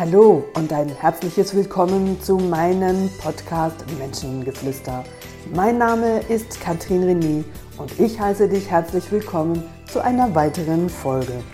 [0.00, 5.04] Hallo und ein herzliches Willkommen zu meinem Podcast Menschengeflüster.
[5.54, 7.44] Mein Name ist Katrin René
[7.76, 9.62] und ich heiße dich herzlich willkommen
[9.92, 11.44] zu einer weiteren Folge.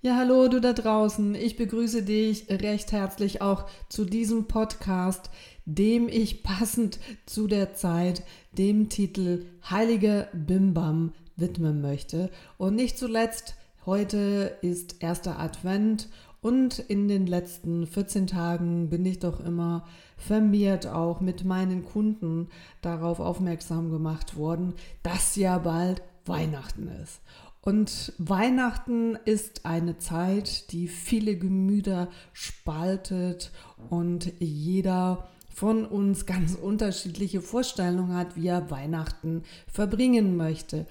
[0.00, 1.34] Ja, hallo du da draußen.
[1.34, 5.28] Ich begrüße dich recht herzlich auch zu diesem Podcast,
[5.66, 12.30] dem ich passend zu der Zeit dem Titel Heilige Bimbam widmen möchte.
[12.56, 13.54] Und nicht zuletzt,
[13.86, 16.08] heute ist erster Advent
[16.42, 19.86] und in den letzten 14 Tagen bin ich doch immer
[20.16, 22.48] vermehrt auch mit meinen Kunden
[22.82, 27.20] darauf aufmerksam gemacht worden, dass ja bald Weihnachten ist.
[27.62, 33.50] Und Weihnachten ist eine Zeit, die viele Gemüter spaltet
[33.90, 40.86] und jeder von uns ganz unterschiedliche Vorstellungen hat, wie er Weihnachten verbringen möchte.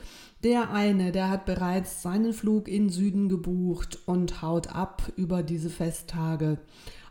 [0.45, 5.71] Der eine, der hat bereits seinen Flug in Süden gebucht und haut ab über diese
[5.71, 6.59] Festtage,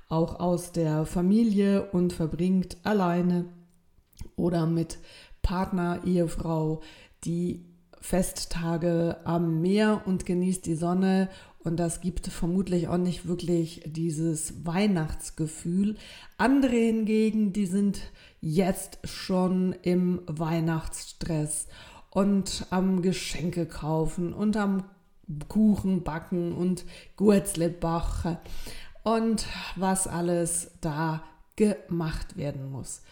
[0.09, 3.47] auch aus der Familie und verbringt alleine
[4.37, 4.99] oder mit
[5.43, 6.81] Partner, Ehefrau
[7.25, 7.65] die
[8.01, 11.29] Festtage am Meer und genießt die Sonne.
[11.59, 15.97] Und das gibt vermutlich auch nicht wirklich dieses Weihnachtsgefühl.
[16.39, 21.67] Andere hingegen, die sind jetzt schon im Weihnachtsstress
[22.15, 24.85] und am Geschenke kaufen und am
[25.49, 26.85] Kuchen backen und
[27.17, 28.37] Gurzlebach
[29.03, 31.25] und was alles da
[31.57, 33.03] gemacht werden muss.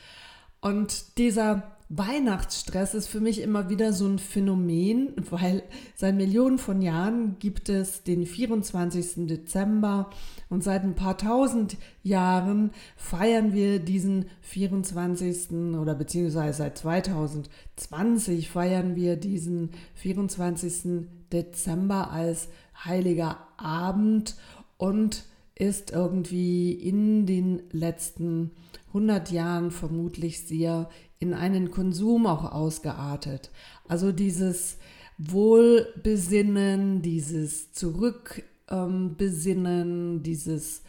[0.60, 5.62] Und dieser Weihnachtsstress ist für mich immer wieder so ein Phänomen, weil
[5.94, 9.26] seit Millionen von Jahren gibt es den 24.
[9.26, 10.08] Dezember
[10.48, 15.50] und seit ein paar tausend Jahren feiern wir diesen 24.
[15.78, 21.08] oder beziehungsweise seit 2020 feiern wir diesen 24.
[21.30, 22.48] Dezember als
[22.86, 24.36] heiliger Abend
[24.78, 28.52] und ist irgendwie in den letzten
[28.88, 30.88] 100 Jahren vermutlich sehr
[31.22, 33.52] in einen Konsum auch ausgeartet.
[33.86, 34.78] Also dieses
[35.18, 40.82] Wohlbesinnen, dieses Zurückbesinnen, ähm, dieses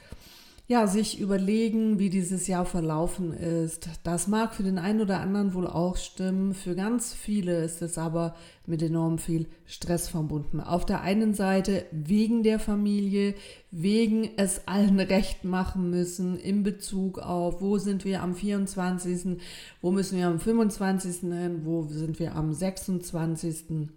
[0.66, 3.90] ja, sich überlegen, wie dieses Jahr verlaufen ist.
[4.04, 6.54] Das mag für den einen oder anderen wohl auch stimmen.
[6.54, 8.34] Für ganz viele ist es aber
[8.66, 10.62] mit enorm viel Stress verbunden.
[10.62, 13.36] Auf der einen Seite wegen der Familie,
[13.72, 19.38] wegen es allen recht machen müssen in Bezug auf, wo sind wir am 24.,
[19.82, 21.20] wo müssen wir am 25.
[21.20, 23.90] hin, wo sind wir am 26.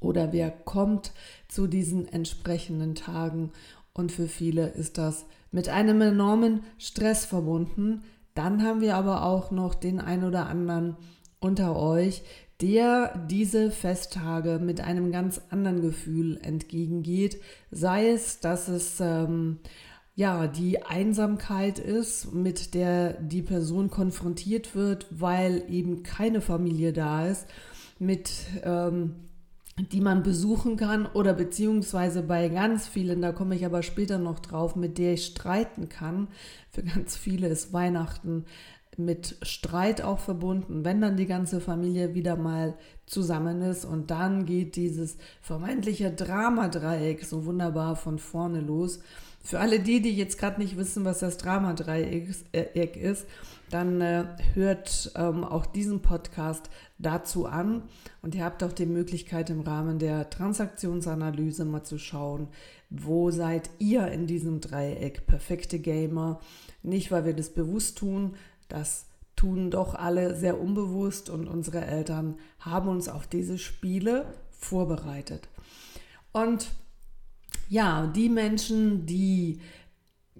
[0.00, 1.12] Oder wer kommt
[1.48, 3.52] zu diesen entsprechenden Tagen.
[3.94, 8.02] Und für viele ist das mit einem enormen Stress verbunden.
[8.34, 10.96] Dann haben wir aber auch noch den ein oder anderen
[11.40, 12.22] unter euch,
[12.62, 17.40] der diese Festtage mit einem ganz anderen Gefühl entgegengeht.
[17.70, 19.58] Sei es, dass es ähm,
[20.14, 27.26] ja die Einsamkeit ist, mit der die Person konfrontiert wird, weil eben keine Familie da
[27.26, 27.46] ist,
[27.98, 28.30] mit
[28.62, 29.16] ähm,
[29.78, 34.38] die man besuchen kann oder beziehungsweise bei ganz vielen, da komme ich aber später noch
[34.38, 36.28] drauf, mit der ich streiten kann.
[36.70, 38.44] Für ganz viele ist Weihnachten
[38.98, 42.74] mit Streit auch verbunden, wenn dann die ganze Familie wieder mal
[43.06, 49.00] zusammen ist und dann geht dieses vermeintliche Dramadreieck so wunderbar von vorne los.
[49.42, 53.26] Für alle die, die jetzt gerade nicht wissen, was das Dramadreieck ist,
[53.70, 56.68] dann äh, hört ähm, auch diesen Podcast
[57.02, 57.82] dazu an
[58.22, 62.48] und ihr habt auch die Möglichkeit im Rahmen der Transaktionsanalyse mal zu schauen,
[62.90, 66.40] wo seid ihr in diesem Dreieck perfekte Gamer.
[66.82, 68.34] Nicht, weil wir das bewusst tun,
[68.68, 75.48] das tun doch alle sehr unbewusst und unsere Eltern haben uns auf diese Spiele vorbereitet.
[76.32, 76.70] Und
[77.68, 79.60] ja, die Menschen, die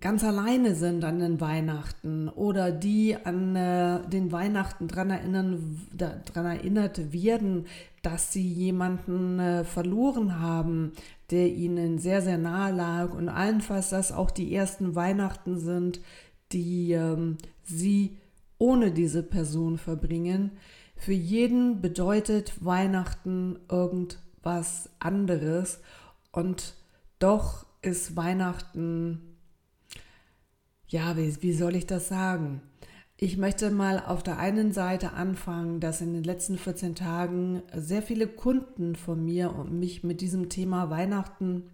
[0.03, 6.47] ganz alleine sind an den Weihnachten oder die an äh, den Weihnachten daran erinnern, daran
[6.47, 7.67] erinnert werden,
[8.03, 10.93] dass sie jemanden äh, verloren haben,
[11.31, 16.01] der ihnen sehr, sehr nahe lag und allenfalls, dass auch die ersten Weihnachten sind,
[16.51, 18.19] die ähm, sie
[18.59, 20.51] ohne diese Person verbringen.
[20.97, 25.81] Für jeden bedeutet Weihnachten irgendwas anderes
[26.33, 26.75] und
[27.21, 29.32] doch ist Weihnachten
[30.93, 32.61] ja, wie, wie soll ich das sagen?
[33.17, 38.03] Ich möchte mal auf der einen Seite anfangen, dass in den letzten 14 Tagen sehr
[38.03, 41.71] viele Kunden von mir und mich mit diesem Thema Weihnachten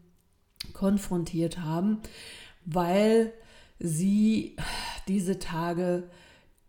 [0.72, 1.98] konfrontiert haben,
[2.64, 3.32] weil
[3.80, 4.56] sie
[5.08, 6.04] diese Tage,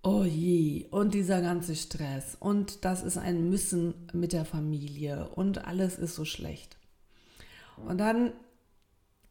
[0.01, 5.65] oh je, und dieser ganze Stress und das ist ein Müssen mit der Familie und
[5.65, 6.77] alles ist so schlecht.
[7.85, 8.31] Und dann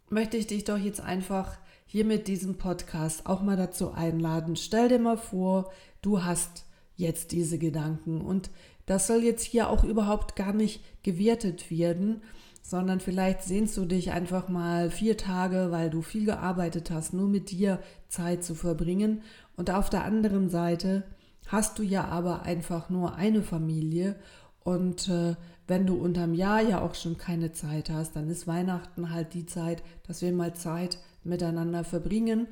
[0.09, 1.59] möchte ich dich doch jetzt einfach
[1.90, 4.56] hier mit diesem Podcast auch mal dazu einladen.
[4.56, 8.50] Stell dir mal vor, du hast jetzt diese Gedanken und
[8.85, 12.23] das soll jetzt hier auch überhaupt gar nicht gewertet werden,
[12.62, 17.26] sondern vielleicht sehnst du dich einfach mal vier Tage, weil du viel gearbeitet hast, nur
[17.26, 19.23] mit dir Zeit zu verbringen.
[19.56, 21.05] Und auf der anderen Seite
[21.46, 24.17] hast du ja aber einfach nur eine Familie
[24.61, 25.37] und äh,
[25.67, 29.46] wenn du unterm Jahr ja auch schon keine Zeit hast, dann ist Weihnachten halt die
[29.46, 32.49] Zeit, dass wir mal Zeit miteinander verbringen.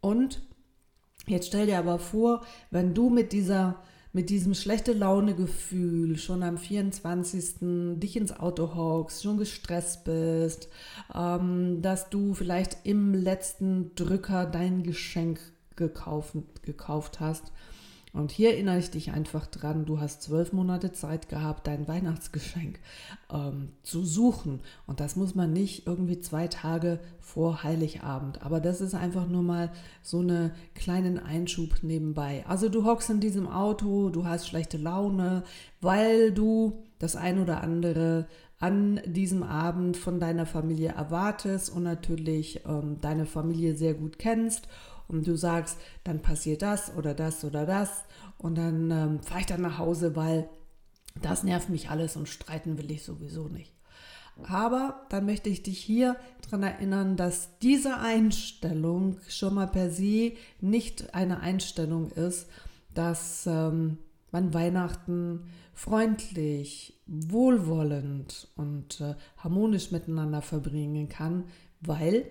[0.00, 0.42] Und
[1.26, 3.82] jetzt stell dir aber vor, wenn du mit dieser
[4.14, 7.96] mit diesem schlechte Laune Gefühl schon am 24.
[7.98, 10.68] dich ins Auto hockst, schon gestresst bist,
[11.14, 15.40] ähm, dass du vielleicht im letzten Drücker dein Geschenk
[15.76, 17.52] gekauft, gekauft hast
[18.12, 22.78] und hier erinnere ich dich einfach dran, du hast zwölf Monate Zeit gehabt, dein Weihnachtsgeschenk
[23.32, 24.60] ähm, zu suchen.
[24.86, 28.42] Und das muss man nicht irgendwie zwei Tage vor Heiligabend.
[28.42, 29.72] Aber das ist einfach nur mal
[30.02, 32.44] so einen kleinen Einschub nebenbei.
[32.46, 35.42] Also du hockst in diesem Auto, du hast schlechte Laune,
[35.80, 38.26] weil du das ein oder andere
[38.58, 44.68] an diesem Abend von deiner Familie erwartest und natürlich ähm, deine Familie sehr gut kennst
[45.12, 48.04] und du sagst, dann passiert das oder das oder das
[48.38, 50.48] und dann ähm, fahre ich dann nach Hause, weil
[51.20, 53.72] das nervt mich alles und streiten will ich sowieso nicht.
[54.44, 60.32] Aber dann möchte ich dich hier daran erinnern, dass diese Einstellung schon mal per se
[60.60, 62.48] nicht eine Einstellung ist,
[62.94, 63.98] dass ähm,
[64.30, 71.44] man Weihnachten freundlich, wohlwollend und äh, harmonisch miteinander verbringen kann,
[71.80, 72.26] weil,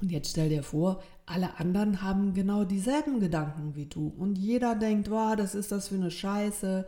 [0.00, 4.08] und jetzt stell dir vor, alle anderen haben genau dieselben Gedanken wie du.
[4.16, 6.86] Und jeder denkt, wow, das ist das für eine Scheiße.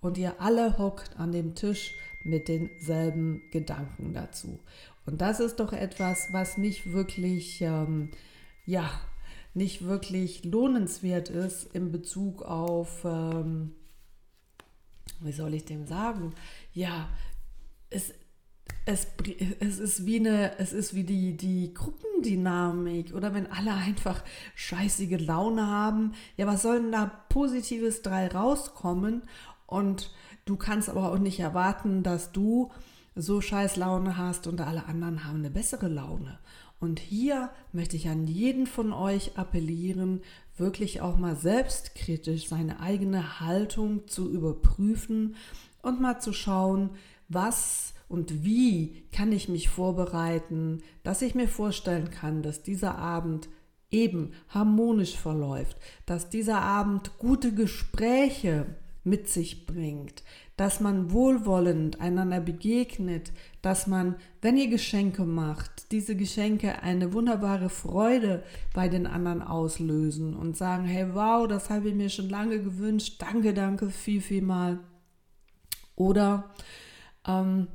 [0.00, 1.94] Und ihr alle hockt an dem Tisch
[2.24, 4.58] mit denselben Gedanken dazu.
[5.06, 8.10] Und das ist doch etwas, was nicht wirklich, ähm,
[8.66, 8.90] ja,
[9.54, 13.72] nicht wirklich lohnenswert ist in Bezug auf, ähm,
[15.20, 16.34] wie soll ich dem sagen?
[16.72, 17.08] Ja,
[17.90, 18.12] es,
[18.84, 19.06] es,
[19.60, 21.72] es ist wie eine, es ist wie die, die
[22.18, 24.22] Gruppendynamik oder wenn alle einfach
[24.54, 26.14] scheißige Laune haben.
[26.36, 29.22] Ja, was soll denn da Positives drei rauskommen?
[29.66, 30.10] Und
[30.44, 32.70] du kannst aber auch nicht erwarten, dass du
[33.14, 36.38] so scheiß Laune hast und alle anderen haben eine bessere Laune.
[36.80, 40.22] Und hier möchte ich an jeden von euch appellieren,
[40.56, 45.34] wirklich auch mal selbstkritisch seine eigene Haltung zu überprüfen
[45.82, 46.90] und mal zu schauen,
[47.28, 53.48] was und wie kann ich mich vorbereiten, dass ich mir vorstellen kann, dass dieser Abend
[53.90, 55.76] eben harmonisch verläuft,
[56.06, 58.66] dass dieser Abend gute Gespräche
[59.04, 60.22] mit sich bringt,
[60.56, 63.32] dass man wohlwollend einander begegnet,
[63.62, 68.42] dass man, wenn ihr Geschenke macht, diese Geschenke eine wunderbare Freude
[68.74, 73.16] bei den anderen auslösen und sagen, hey, wow, das habe ich mir schon lange gewünscht,
[73.20, 74.80] danke, danke, viel, viel mal.
[75.94, 76.50] Oder
[77.26, 77.68] ähm,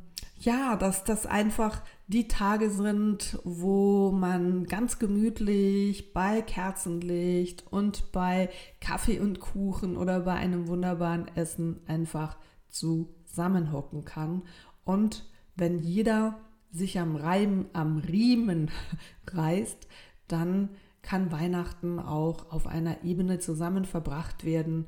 [0.46, 8.50] ja, dass das einfach die Tage sind, wo man ganz gemütlich bei Kerzenlicht und bei
[8.82, 12.38] Kaffee und Kuchen oder bei einem wunderbaren Essen einfach
[12.70, 14.44] zusammenhocken kann.
[14.84, 16.40] Und wenn jeder
[16.72, 18.72] sich am, Reim, am Riemen
[19.28, 19.88] reißt,
[20.28, 20.70] dann
[21.02, 24.88] kann Weihnachten auch auf einer Ebene zusammen verbracht werden,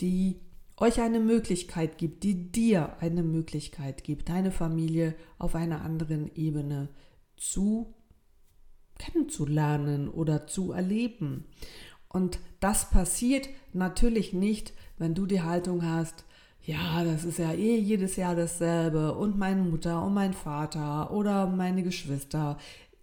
[0.00, 0.40] die
[0.80, 6.88] euch eine Möglichkeit gibt, die dir eine Möglichkeit gibt, deine Familie auf einer anderen Ebene
[7.36, 7.94] zu
[8.98, 11.44] kennenzulernen oder zu erleben.
[12.08, 16.24] Und das passiert natürlich nicht, wenn du die Haltung hast,
[16.62, 21.46] ja, das ist ja eh jedes Jahr dasselbe und meine Mutter und mein Vater oder
[21.46, 22.58] meine Geschwister.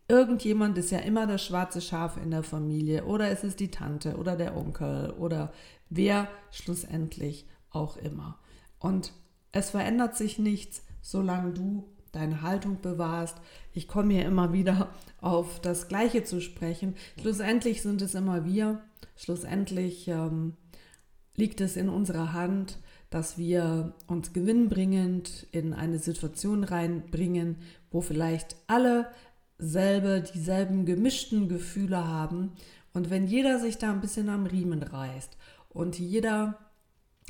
[0.07, 4.17] Irgendjemand ist ja immer das schwarze Schaf in der Familie oder es ist die Tante
[4.17, 5.51] oder der Onkel oder
[5.89, 8.39] wer schlussendlich auch immer.
[8.79, 9.13] Und
[9.51, 13.37] es verändert sich nichts, solange du deine Haltung bewahrst.
[13.73, 14.89] Ich komme hier immer wieder
[15.21, 16.95] auf das Gleiche zu sprechen.
[17.19, 18.81] Schlussendlich sind es immer wir.
[19.15, 20.53] Schlussendlich ähm,
[21.35, 22.79] liegt es in unserer Hand,
[23.09, 27.57] dass wir uns gewinnbringend in eine Situation reinbringen,
[27.91, 29.07] wo vielleicht alle
[29.57, 32.51] selbe, dieselben gemischten Gefühle haben.
[32.93, 35.37] Und wenn jeder sich da ein bisschen am Riemen reißt
[35.69, 36.57] und jeder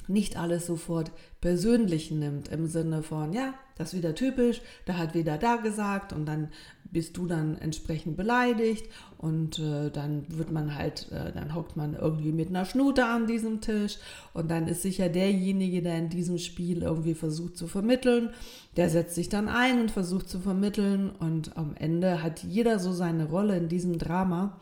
[0.07, 5.13] nicht alles sofort persönlich nimmt im Sinne von, ja, das ist wieder typisch, da hat
[5.13, 6.49] wieder da gesagt und dann
[6.91, 8.85] bist du dann entsprechend beleidigt
[9.17, 13.27] und äh, dann wird man halt, äh, dann hockt man irgendwie mit einer Schnute an
[13.27, 13.97] diesem Tisch
[14.33, 18.29] und dann ist sicher derjenige, der in diesem Spiel irgendwie versucht zu vermitteln,
[18.77, 22.93] der setzt sich dann ein und versucht zu vermitteln und am Ende hat jeder so
[22.93, 24.57] seine Rolle in diesem Drama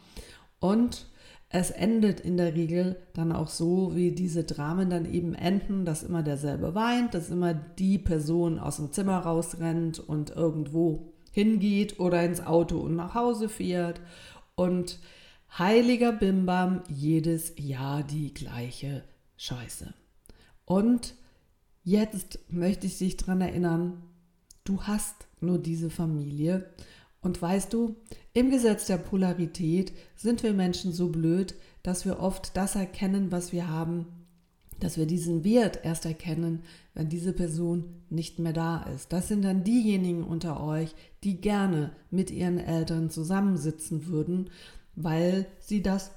[0.60, 1.06] und
[1.56, 6.02] es endet in der Regel dann auch so, wie diese Dramen dann eben enden, dass
[6.02, 12.24] immer derselbe weint, dass immer die Person aus dem Zimmer rausrennt und irgendwo hingeht oder
[12.24, 14.02] ins Auto und nach Hause fährt
[14.56, 15.00] und
[15.60, 19.04] heiliger Bimbam jedes Jahr die gleiche
[19.38, 19.94] Scheiße.
[20.66, 21.14] Und
[21.84, 24.02] jetzt möchte ich dich daran erinnern,
[24.64, 26.66] du hast nur diese Familie
[27.24, 27.96] und weißt du,
[28.34, 33.52] im Gesetz der Polarität sind wir Menschen so blöd, dass wir oft das erkennen, was
[33.52, 34.06] wir haben,
[34.80, 36.64] dass wir diesen Wert erst erkennen,
[36.94, 39.14] wenn diese Person nicht mehr da ist.
[39.14, 44.50] Das sind dann diejenigen unter euch, die gerne mit ihren Eltern zusammensitzen würden,
[44.96, 46.12] weil sie das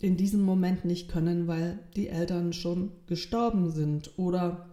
[0.00, 4.71] in diesem Moment nicht können, weil die Eltern schon gestorben sind oder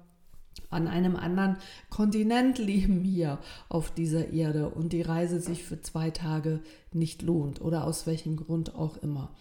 [0.69, 1.57] an einem anderen
[1.89, 6.61] Kontinent leben hier auf dieser Erde und die Reise sich für zwei Tage
[6.93, 9.31] nicht lohnt oder aus welchem Grund auch immer.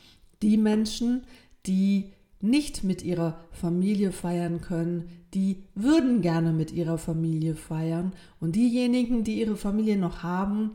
[0.43, 1.25] Die Menschen,
[1.67, 8.57] die nicht mit ihrer Familie feiern können, die würden gerne mit ihrer Familie feiern und
[8.57, 10.73] diejenigen, die ihre Familie noch haben,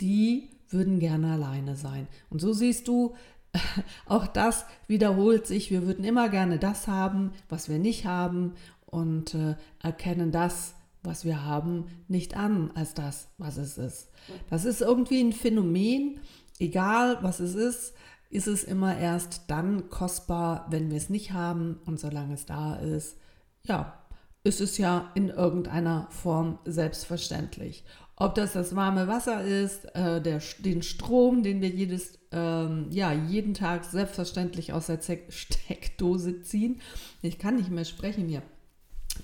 [0.00, 2.06] die würden gerne alleine sein.
[2.30, 3.14] Und so siehst du,
[4.06, 5.70] auch das wiederholt sich.
[5.70, 8.52] Wir würden immer gerne das haben, was wir nicht haben
[8.90, 14.10] und äh, erkennen das, was wir haben, nicht an als das, was es ist.
[14.50, 16.20] Das ist irgendwie ein Phänomen,
[16.58, 17.94] egal was es ist,
[18.28, 22.76] ist es immer erst dann kostbar, wenn wir es nicht haben und solange es da
[22.76, 23.16] ist,
[23.64, 23.98] ja,
[24.44, 27.84] ist es ja in irgendeiner Form selbstverständlich.
[28.16, 33.12] Ob das das warme Wasser ist, äh, der, den Strom, den wir jedes, ähm, ja,
[33.12, 36.80] jeden Tag selbstverständlich aus der Steckdose ziehen.
[37.22, 38.42] Ich kann nicht mehr sprechen hier.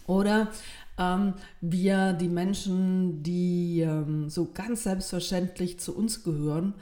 [0.07, 0.51] Oder
[0.99, 6.75] ähm, wir, die Menschen, die ähm, so ganz selbstverständlich zu uns gehören,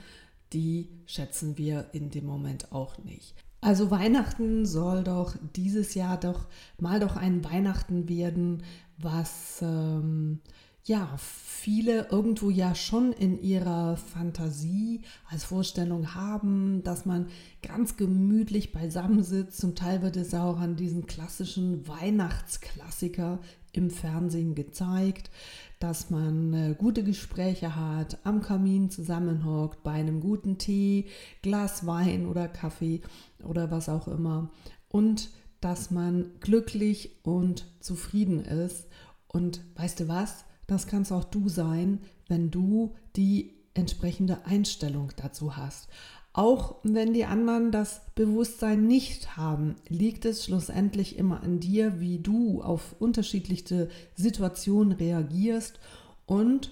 [0.53, 3.35] die schätzen wir in dem Moment auch nicht.
[3.61, 6.45] Also Weihnachten soll doch dieses Jahr doch
[6.79, 8.63] mal doch ein Weihnachten werden,
[8.97, 10.39] was ähm,
[10.87, 17.27] ja, viele irgendwo ja schon in ihrer Fantasie als Vorstellung haben, dass man
[17.63, 19.57] ganz gemütlich beisammensitzt.
[19.57, 23.39] Zum Teil wird es auch an diesen klassischen Weihnachtsklassiker
[23.71, 25.31] im Fernsehen gezeigt,
[25.79, 31.07] dass man äh, gute Gespräche hat, am Kamin zusammenhockt, bei einem guten Tee,
[31.41, 33.01] Glas Wein oder Kaffee
[33.43, 34.51] oder was auch immer.
[34.87, 38.85] Und dass man glücklich und zufrieden ist.
[39.27, 40.45] Und weißt du was?
[40.67, 45.89] Das kannst auch du sein, wenn du die entsprechende Einstellung dazu hast.
[46.33, 52.19] Auch wenn die anderen das Bewusstsein nicht haben, liegt es schlussendlich immer an dir, wie
[52.19, 55.79] du auf unterschiedliche Situationen reagierst
[56.25, 56.71] und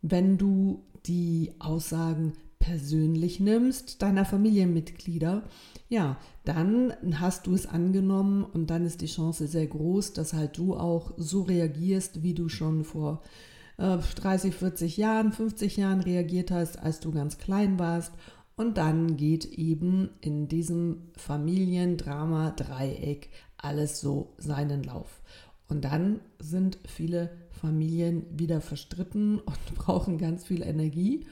[0.00, 5.42] wenn du die Aussagen persönlich nimmst, deiner Familienmitglieder,
[5.88, 10.56] ja, dann hast du es angenommen und dann ist die Chance sehr groß, dass halt
[10.56, 13.20] du auch so reagierst, wie du schon vor
[13.78, 18.12] äh, 30, 40 Jahren, 50 Jahren reagiert hast, als du ganz klein warst.
[18.54, 25.20] Und dann geht eben in diesem Familiendrama-Dreieck alles so seinen Lauf.
[25.68, 31.26] Und dann sind viele Familien wieder verstritten und brauchen ganz viel Energie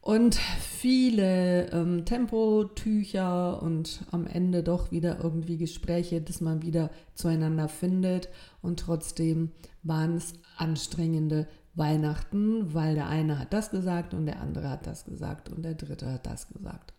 [0.00, 7.68] und viele ähm, Tempotücher und am Ende doch wieder irgendwie Gespräche, dass man wieder zueinander
[7.68, 8.30] findet.
[8.62, 9.50] Und trotzdem
[9.82, 15.04] waren es anstrengende Weihnachten, weil der eine hat das gesagt und der andere hat das
[15.04, 16.94] gesagt und der dritte hat das gesagt.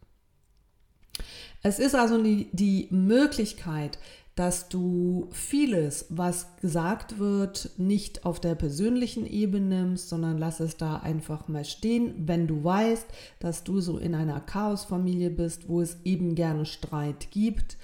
[1.63, 3.99] Es ist also die, die Möglichkeit,
[4.35, 10.77] dass du vieles, was gesagt wird, nicht auf der persönlichen Ebene nimmst, sondern lass es
[10.77, 13.05] da einfach mal stehen, wenn du weißt,
[13.39, 17.77] dass du so in einer Chaosfamilie bist, wo es eben gerne Streit gibt,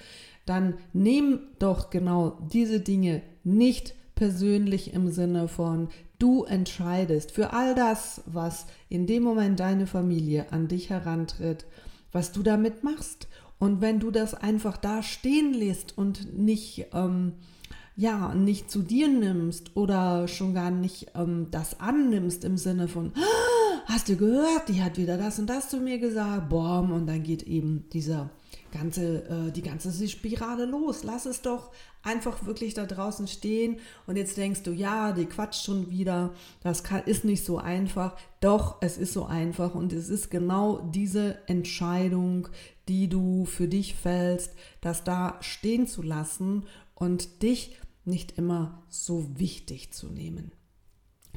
[0.46, 5.88] dann nimm doch genau diese Dinge nicht persönlich im Sinne von
[6.18, 11.66] du entscheidest für all das, was in dem Moment deine Familie an dich herantritt,
[12.10, 13.28] was du damit machst
[13.58, 17.32] und wenn du das einfach da stehen lässt und nicht, ähm,
[17.96, 23.12] ja, nicht zu dir nimmst oder schon gar nicht ähm, das annimmst im Sinne von,
[23.16, 27.06] ah, hast du gehört, die hat wieder das und das zu mir gesagt, boom, und
[27.06, 28.30] dann geht eben dieser
[28.70, 31.02] ganze, äh, die ganze Spirale los.
[31.04, 31.70] Lass es doch
[32.02, 36.84] einfach wirklich da draußen stehen und jetzt denkst du, ja, die quatscht schon wieder, das
[36.84, 38.16] kann, ist nicht so einfach.
[38.40, 42.48] Doch, es ist so einfach und es ist genau diese Entscheidung,
[42.88, 49.26] die du für dich fällst, das da stehen zu lassen und dich nicht immer so
[49.38, 50.52] wichtig zu nehmen.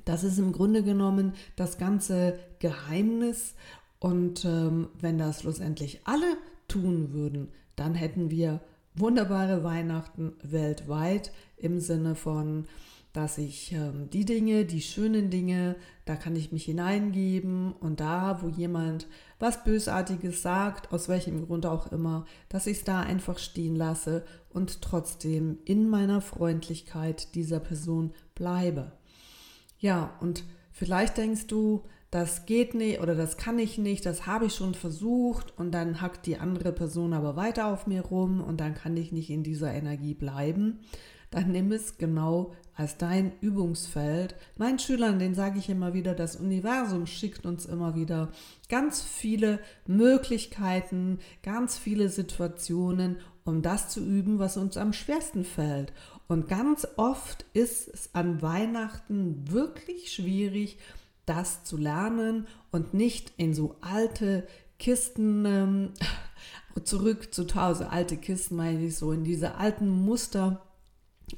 [0.05, 3.53] Das ist im Grunde genommen das ganze Geheimnis.
[3.99, 6.37] Und ähm, wenn das schlussendlich alle
[6.71, 8.61] tun würden, dann hätten wir
[8.95, 12.65] wunderbare Weihnachten weltweit im Sinne von,
[13.13, 15.75] dass ich ähm, die Dinge, die schönen Dinge,
[16.05, 21.65] da kann ich mich hineingeben und da, wo jemand was Bösartiges sagt, aus welchem Grund
[21.65, 27.59] auch immer, dass ich es da einfach stehen lasse und trotzdem in meiner Freundlichkeit dieser
[27.59, 28.93] Person bleibe.
[29.79, 34.45] Ja, und vielleicht denkst du, das geht nicht oder das kann ich nicht, das habe
[34.45, 38.59] ich schon versucht und dann hackt die andere Person aber weiter auf mir rum und
[38.59, 40.79] dann kann ich nicht in dieser Energie bleiben.
[41.29, 44.35] Dann nimm es genau als dein Übungsfeld.
[44.57, 48.33] Meinen Schülern, den sage ich immer wieder, das Universum schickt uns immer wieder
[48.67, 55.93] ganz viele Möglichkeiten, ganz viele Situationen, um das zu üben, was uns am schwersten fällt.
[56.27, 60.77] Und ganz oft ist es an Weihnachten wirklich schwierig,
[61.25, 64.47] das zu lernen und nicht in so alte
[64.79, 65.93] Kisten ähm,
[66.83, 70.65] zurück zu Hause, alte Kisten meine ich so, in diese alten Muster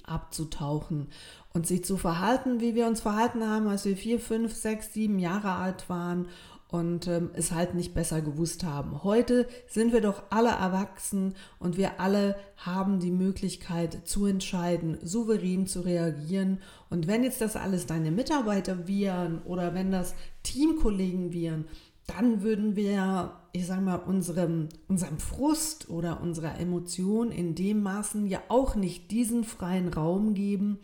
[0.04, 1.08] abzutauchen
[1.54, 5.20] und sich zu verhalten, wie wir uns verhalten haben, als wir vier, fünf, sechs, sieben
[5.20, 6.28] Jahre alt waren
[6.74, 9.04] und ähm, es halt nicht besser gewusst haben.
[9.04, 15.68] Heute sind wir doch alle erwachsen und wir alle haben die Möglichkeit zu entscheiden, souverän
[15.68, 16.62] zu reagieren.
[16.90, 21.66] Und wenn jetzt das alles deine Mitarbeiter wären oder wenn das Teamkollegen wären,
[22.08, 28.26] dann würden wir, ich sage mal, unserem, unserem Frust oder unserer Emotion in dem Maßen
[28.26, 30.80] ja auch nicht diesen freien Raum geben,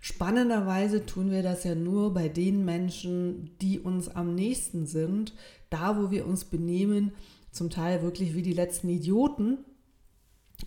[0.00, 5.34] Spannenderweise tun wir das ja nur bei den Menschen, die uns am nächsten sind,
[5.68, 7.12] da wo wir uns benehmen,
[7.52, 9.58] zum Teil wirklich wie die letzten Idioten.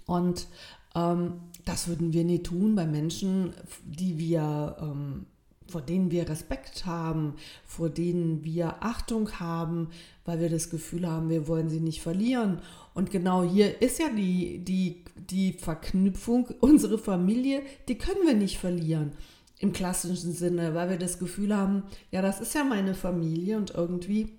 [0.05, 0.47] Und
[0.95, 5.25] ähm, das würden wir nie tun bei Menschen, die wir ähm,
[5.67, 9.89] vor denen wir Respekt haben, vor denen wir Achtung haben,
[10.25, 12.61] weil wir das Gefühl haben, wir wollen sie nicht verlieren.
[12.93, 18.59] Und genau hier ist ja die, die, die Verknüpfung, unsere Familie, die können wir nicht
[18.59, 19.13] verlieren.
[19.59, 23.71] Im klassischen Sinne, weil wir das Gefühl haben, ja, das ist ja meine Familie und
[23.71, 24.37] irgendwie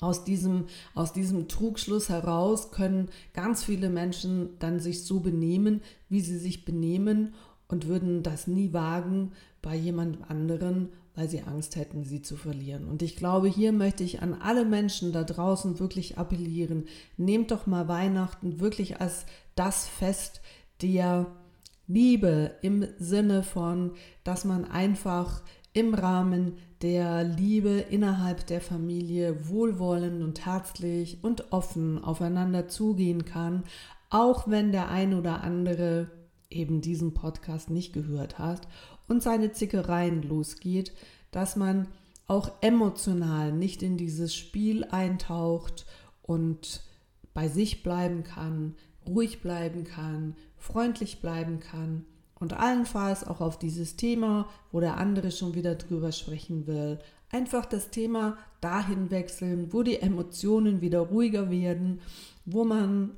[0.00, 6.20] aus diesem, aus diesem Trugschluss heraus können ganz viele Menschen dann sich so benehmen, wie
[6.20, 7.34] sie sich benehmen
[7.68, 9.32] und würden das nie wagen
[9.66, 12.86] bei jemand anderen, weil sie Angst hätten, sie zu verlieren.
[12.86, 16.84] Und ich glaube, hier möchte ich an alle Menschen da draußen wirklich appellieren.
[17.16, 19.26] Nehmt doch mal Weihnachten wirklich als
[19.56, 20.40] das Fest
[20.82, 21.26] der
[21.88, 30.22] Liebe im Sinne von, dass man einfach im Rahmen der Liebe innerhalb der Familie wohlwollend
[30.22, 33.64] und herzlich und offen aufeinander zugehen kann,
[34.10, 36.08] auch wenn der ein oder andere
[36.50, 38.68] eben diesen Podcast nicht gehört hat
[39.08, 40.92] und seine Zickereien losgeht,
[41.30, 41.88] dass man
[42.26, 45.86] auch emotional nicht in dieses Spiel eintaucht
[46.22, 46.82] und
[47.34, 48.74] bei sich bleiben kann,
[49.06, 52.04] ruhig bleiben kann, freundlich bleiben kann
[52.38, 56.98] und allenfalls auch auf dieses Thema, wo der andere schon wieder drüber sprechen will,
[57.30, 62.00] einfach das Thema dahin wechseln, wo die Emotionen wieder ruhiger werden,
[62.44, 63.12] wo man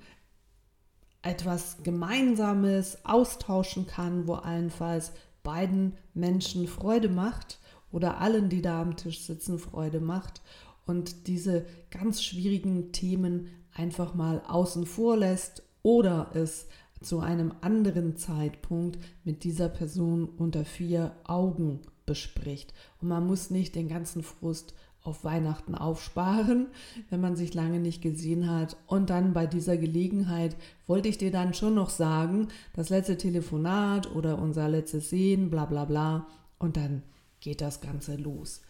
[1.23, 5.13] etwas Gemeinsames austauschen kann, wo allenfalls
[5.49, 7.59] beiden Menschen Freude macht
[7.91, 10.43] oder allen, die da am Tisch sitzen, Freude macht
[10.85, 16.67] und diese ganz schwierigen Themen einfach mal außen vor lässt oder es
[17.01, 22.75] zu einem anderen Zeitpunkt mit dieser Person unter vier Augen bespricht.
[23.01, 24.75] Und man muss nicht den ganzen Frust
[25.09, 26.69] auf Weihnachten aufsparen,
[27.11, 28.77] wenn man sich lange nicht gesehen hat.
[28.87, 30.55] Und dann bei dieser Gelegenheit
[30.87, 35.65] wollte ich dir dann schon noch sagen, das letzte Telefonat oder unser letztes Sehen, bla
[35.65, 36.27] bla bla.
[36.59, 37.03] Und dann
[37.41, 38.63] geht das Ganze los.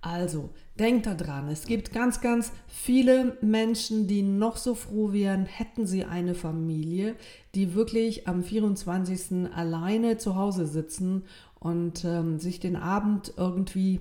[0.00, 5.86] Also, denkt daran, es gibt ganz, ganz viele Menschen, die noch so froh wären, hätten
[5.86, 7.16] sie eine Familie,
[7.54, 9.50] die wirklich am 24.
[9.54, 11.22] alleine zu Hause sitzen
[11.58, 14.00] und ähm, sich den Abend irgendwie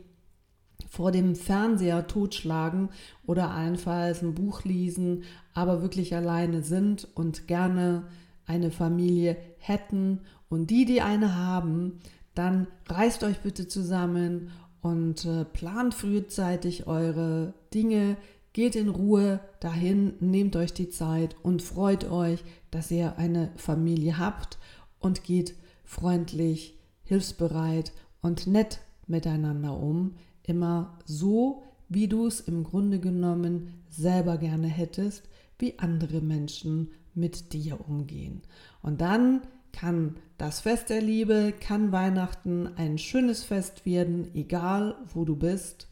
[0.94, 2.90] vor dem Fernseher totschlagen
[3.26, 5.24] oder allenfalls ein Buch lesen,
[5.56, 8.04] aber wirklich alleine sind und gerne
[8.46, 10.20] eine Familie hätten.
[10.50, 12.00] Und die, die eine haben,
[12.36, 14.52] dann reißt euch bitte zusammen
[14.82, 18.18] und äh, plant frühzeitig eure Dinge,
[18.54, 24.20] Geht in Ruhe dahin, nehmt euch die Zeit und freut euch, dass ihr eine Familie
[24.20, 24.60] habt
[25.00, 30.18] und geht freundlich, hilfsbereit und nett miteinander um.
[30.44, 35.24] Immer so, wie du es im Grunde genommen selber gerne hättest,
[35.60, 38.42] wie andere Menschen mit dir umgehen.
[38.82, 45.26] Und dann kann das Fest der Liebe, kann Weihnachten ein schönes Fest werden, egal wo
[45.26, 45.88] du bist.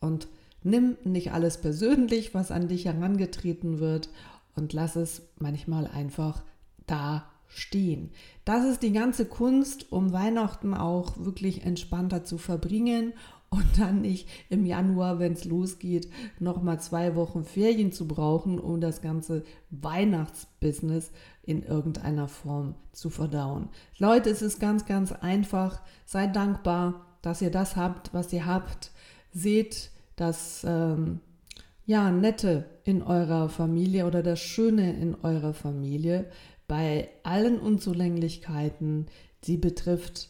[0.00, 0.28] Und
[0.62, 4.08] nimm nicht alles persönlich, was an dich herangetreten wird
[4.56, 6.42] und lass es manchmal einfach
[6.86, 8.10] da stehen.
[8.44, 13.12] Das ist die ganze Kunst, um Weihnachten auch wirklich entspannter zu verbringen
[13.50, 16.08] und dann nicht im Januar, wenn es losgeht,
[16.38, 21.10] nochmal zwei Wochen Ferien zu brauchen, um das ganze Weihnachtsbusiness
[21.42, 23.68] in irgendeiner Form zu verdauen.
[23.98, 25.82] Leute, es ist ganz, ganz einfach.
[26.06, 28.92] Seid dankbar, dass ihr das habt, was ihr habt.
[29.32, 31.20] Seht das ähm,
[31.86, 36.30] ja, Nette in eurer Familie oder das Schöne in eurer Familie
[36.68, 39.06] bei allen Unzulänglichkeiten,
[39.42, 40.28] die betrifft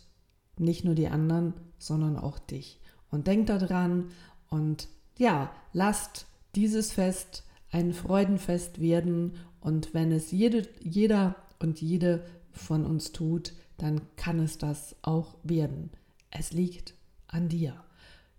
[0.57, 2.80] nicht nur die anderen, sondern auch dich.
[3.11, 4.11] Und denkt daran
[4.49, 12.25] und ja, lasst dieses Fest ein Freudenfest werden und wenn es jede, jeder und jede
[12.53, 15.91] von uns tut, dann kann es das auch werden.
[16.31, 16.95] Es liegt
[17.29, 17.75] an dir.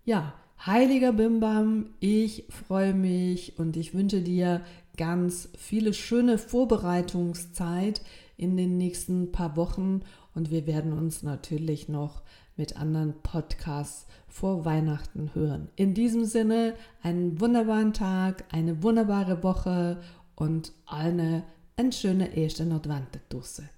[0.04, 4.62] Ja, heiliger Bimbam, ich freue mich und ich wünsche dir
[4.96, 8.02] ganz viele schöne Vorbereitungszeit
[8.36, 10.02] in den nächsten paar Wochen
[10.34, 12.22] und wir werden uns natürlich noch
[12.56, 15.68] mit anderen Podcasts vor Weihnachten hören.
[15.76, 20.00] In diesem Sinne einen wunderbaren Tag, eine wunderbare Woche
[20.36, 21.44] und eine,
[21.76, 23.18] eine schöne erste Advent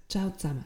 [0.09, 0.65] Ciao zusammen.